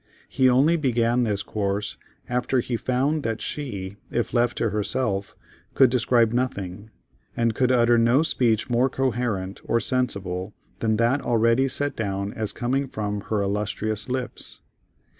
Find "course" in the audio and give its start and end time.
1.43-1.95